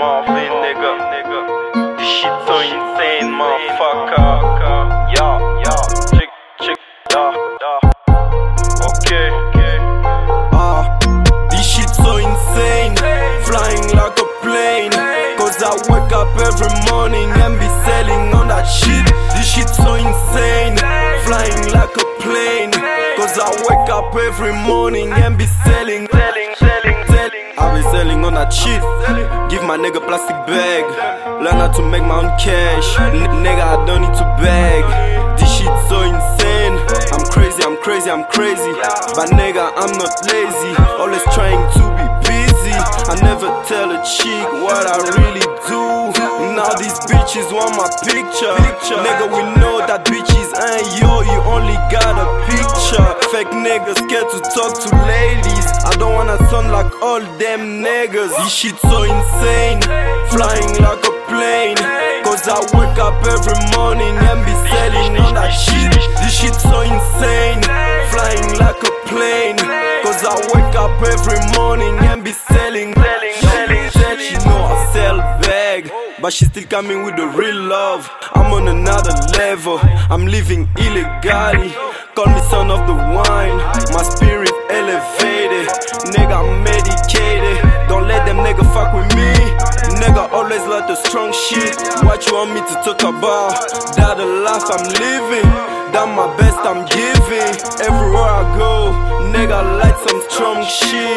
Marvin, 0.00 0.48
nigga. 0.64 0.92
This 1.98 2.08
shit 2.08 2.32
so 2.48 2.56
insane, 2.60 3.28
motherfucker. 3.36 5.12
Yeah, 5.12 5.60
yeah. 5.60 5.82
Check, 6.16 6.30
check, 6.64 6.78
yeah, 7.10 7.36
yeah. 7.60 8.88
Okay. 8.88 9.28
Ah, 10.56 10.96
this 11.50 11.66
shit 11.68 11.90
so 11.90 12.16
insane. 12.16 12.96
Flying 13.44 13.92
like 13.92 14.16
a 14.16 14.28
plane. 14.40 14.92
Cause 15.36 15.60
I 15.62 15.76
wake 15.92 16.12
up 16.16 16.32
every 16.48 16.72
morning 16.90 17.28
and 17.44 17.60
be 17.60 17.68
selling 17.84 18.32
on 18.32 18.48
that 18.48 18.64
shit. 18.64 19.04
This 19.36 19.52
shit 19.52 19.68
so 19.68 20.00
insane. 20.00 20.80
Flying 21.28 21.72
like 21.76 21.92
a 21.92 22.06
plane. 22.24 22.72
Cause 23.20 23.36
I 23.36 23.52
wake 23.68 23.90
up 23.92 24.16
every 24.16 24.54
morning 24.64 25.12
and 25.12 25.36
be 25.36 25.44
selling, 25.44 26.08
selling, 26.08 26.54
selling. 26.56 26.79
I 27.60 27.76
be 27.76 27.82
selling 27.92 28.24
on 28.24 28.34
that 28.34 28.50
shit. 28.52 28.80
Give 29.50 29.62
my 29.64 29.76
nigga 29.76 30.00
plastic 30.00 30.36
bag. 30.48 30.84
Learn 31.44 31.56
how 31.60 31.68
to 31.72 31.82
make 31.82 32.02
my 32.02 32.24
own 32.24 32.32
cash. 32.40 32.88
N- 33.12 33.44
nigga, 33.44 33.62
I 33.62 33.76
don't 33.86 34.02
need 34.02 34.16
to 34.16 34.26
beg. 34.40 34.82
This 35.38 35.50
shit 35.52 35.72
so 35.88 36.00
insane. 36.02 36.74
I'm 37.12 37.24
crazy, 37.28 37.60
I'm 37.62 37.76
crazy, 37.84 38.08
I'm 38.10 38.24
crazy. 38.32 38.72
But 39.16 39.30
nigga, 39.36 39.72
I'm 39.76 39.92
not 40.00 40.12
lazy. 40.26 40.72
Always 40.96 41.22
trying 41.36 41.60
to 41.76 41.82
be 41.96 42.06
busy. 42.28 42.76
I 43.12 43.14
never 43.22 43.48
tell 43.68 43.92
a 43.92 44.00
chick 44.04 44.46
what 44.64 44.84
I 44.88 44.96
really 45.20 45.44
do. 45.68 45.82
Now 46.56 46.72
these 46.76 46.96
bitches 47.08 47.48
want 47.52 47.76
my 47.76 47.88
picture. 48.04 48.52
Nigga, 49.00 49.28
we 49.32 49.40
niggas 53.64 53.98
scared 54.04 54.28
to 54.32 54.40
talk 54.56 54.72
to 54.80 54.88
ladies. 55.06 55.66
I 55.84 55.92
don't 55.98 56.14
wanna 56.14 56.38
sound 56.48 56.70
like 56.70 56.90
all 57.02 57.20
them 57.38 57.84
niggas. 57.84 58.32
This 58.40 58.52
shit 58.52 58.76
so 58.80 59.02
insane. 59.02 59.80
Flying 60.32 60.74
like 60.80 61.04
a 61.04 61.14
plane. 61.28 61.76
Cause 62.24 62.46
I 62.48 62.60
wake 62.76 62.98
up 62.98 63.20
every 63.26 63.58
morning 63.76 64.16
and 64.28 64.40
be 64.44 64.54
selling 64.68 65.16
on 65.18 65.34
that 65.34 65.52
shit. 65.52 65.92
This 66.20 66.34
shit 66.40 66.54
so 66.54 66.80
insane. 66.80 67.60
Flying 68.12 68.50
like 68.58 68.80
a 68.80 68.92
plane. 69.08 69.58
Cause 70.04 70.24
I 70.24 70.36
wake 70.54 70.74
up 70.76 70.96
every 71.02 71.40
morning 71.56 71.96
and 72.08 72.24
be 72.24 72.32
selling. 72.32 72.94
selling, 72.94 73.34
selling, 73.44 73.90
selling. 73.90 74.18
She 74.18 74.36
know 74.46 74.62
I 74.72 74.90
sell 74.92 75.18
bag. 75.42 75.99
But 76.20 76.34
she 76.34 76.44
still 76.44 76.64
coming 76.64 77.02
with 77.02 77.16
the 77.16 77.26
real 77.28 77.56
love. 77.56 78.10
I'm 78.34 78.52
on 78.52 78.68
another 78.68 79.14
level. 79.38 79.78
I'm 80.12 80.26
living 80.26 80.68
illegally. 80.76 81.72
Call 82.14 82.26
me 82.28 82.40
son 82.52 82.70
of 82.70 82.86
the 82.86 82.92
wine. 82.92 83.56
My 83.96 84.02
spirit 84.04 84.52
elevated. 84.68 85.68
Nigga, 86.12 86.36
I'm 86.44 86.62
medicated. 86.62 87.56
Don't 87.88 88.06
let 88.06 88.26
them 88.26 88.36
nigga 88.44 88.68
fuck 88.74 88.92
with 88.92 89.08
me. 89.16 89.32
Nigga 89.96 90.30
always 90.30 90.60
like 90.68 90.86
the 90.88 90.96
strong 91.08 91.32
shit. 91.32 91.76
What 92.04 92.26
you 92.26 92.34
want 92.34 92.52
me 92.52 92.60
to 92.60 92.74
talk 92.84 93.00
about? 93.00 93.56
That 93.96 94.18
the 94.18 94.26
life 94.26 94.68
I'm 94.68 94.84
living. 95.00 95.48
That 95.96 96.04
my 96.12 96.28
best 96.36 96.60
I'm 96.68 96.84
giving. 96.84 97.52
Everywhere 97.80 98.28
I 98.28 98.44
go, 98.60 98.92
nigga 99.32 99.80
like 99.80 99.96
some 100.06 100.20
strong 100.28 100.62
shit. 100.68 101.09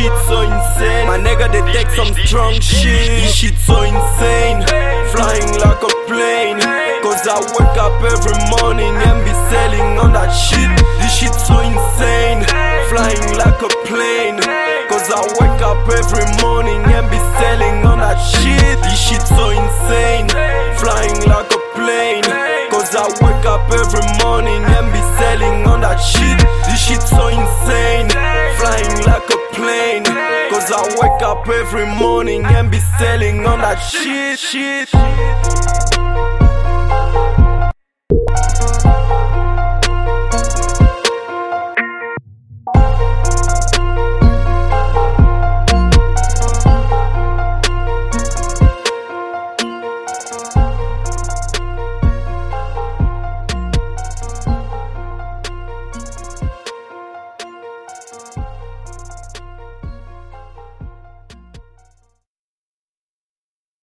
Shit 0.00 0.16
so 0.24 0.40
insane. 0.40 1.06
My 1.06 1.20
nigga 1.20 1.52
they 1.52 1.60
take 1.76 1.92
some 1.92 2.08
strong 2.24 2.56
shit. 2.56 3.20
This 3.20 3.36
shit 3.36 3.52
so 3.60 3.84
insane. 3.84 4.64
Flying 5.12 5.52
like 5.60 5.82
a 5.84 5.92
plane. 6.08 6.56
Cause 7.04 7.28
I 7.28 7.36
wake 7.36 7.76
up 7.76 8.00
every 8.00 8.32
morning 8.48 8.96
and 8.96 9.20
be 9.28 9.34
selling 9.52 10.00
on 10.00 10.16
that 10.16 10.32
shit. 10.32 10.72
This 11.04 11.12
shit 11.12 11.36
so 11.36 11.60
insane. 11.60 12.48
Flying 12.88 13.36
like 13.36 13.60
a 13.60 13.68
plane. 13.84 14.40
Cause 14.88 15.04
I 15.12 15.20
wake 15.36 15.60
up 15.60 15.84
every 15.84 16.24
morning 16.40 16.80
and 16.96 17.04
be 17.12 17.20
selling 17.36 17.84
on 17.84 18.00
that 18.00 18.16
shit. 18.16 18.80
This 18.80 18.96
shit 18.96 19.20
so 19.28 19.52
insane. 19.52 20.32
Flying 20.80 21.28
like 21.28 21.52
a 21.52 21.60
plane. 21.76 22.24
Cause 22.72 22.96
I 22.96 23.04
wake 23.20 23.44
up 23.44 23.68
every 23.68 24.00
morning 24.24 24.64
and 24.64 24.88
be 24.96 25.02
selling 25.20 25.68
on 25.68 25.84
that 25.84 26.00
shit. 26.00 26.40
This 26.64 26.80
shit 26.88 27.04
up 31.40 31.48
every 31.48 31.86
morning 31.86 32.44
and 32.44 32.70
be 32.70 32.78
selling 32.98 33.46
on 33.46 33.58
that 33.60 33.78
shit. 33.78 34.38
shit. 34.38 35.89